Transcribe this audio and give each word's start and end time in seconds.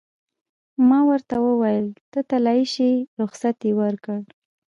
ما 0.87 0.99
ورته 1.09 1.35
وویل: 1.45 1.87
ته 2.11 2.19
تلای 2.31 2.61
شې، 2.73 2.91
رخصت 3.21 3.57
یې 3.67 3.71
ورکړ. 3.81 4.19